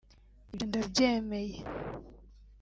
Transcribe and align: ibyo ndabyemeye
ibyo 0.53 0.65
ndabyemeye 0.69 1.57